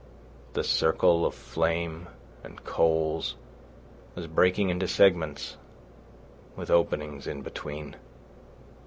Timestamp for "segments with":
4.87-6.71